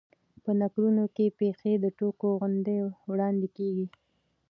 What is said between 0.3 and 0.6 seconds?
په